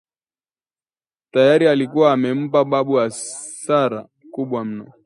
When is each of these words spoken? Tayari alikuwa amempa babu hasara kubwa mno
Tayari 1.31 1.67
alikuwa 1.67 2.13
amempa 2.13 2.65
babu 2.65 2.93
hasara 2.93 4.07
kubwa 4.31 4.65
mno 4.65 4.93